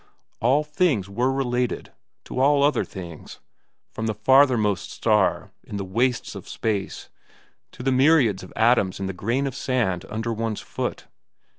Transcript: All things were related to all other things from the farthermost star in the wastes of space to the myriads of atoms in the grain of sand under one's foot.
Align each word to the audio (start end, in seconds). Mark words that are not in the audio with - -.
All 0.39 0.63
things 0.63 1.07
were 1.07 1.31
related 1.31 1.91
to 2.23 2.39
all 2.39 2.63
other 2.63 2.83
things 2.83 3.39
from 3.91 4.07
the 4.07 4.15
farthermost 4.15 4.89
star 4.89 5.51
in 5.63 5.77
the 5.77 5.85
wastes 5.85 6.33
of 6.33 6.49
space 6.49 7.09
to 7.71 7.83
the 7.83 7.91
myriads 7.91 8.41
of 8.41 8.51
atoms 8.55 8.99
in 8.99 9.05
the 9.05 9.13
grain 9.13 9.45
of 9.45 9.53
sand 9.53 10.07
under 10.09 10.33
one's 10.33 10.61
foot. 10.61 11.05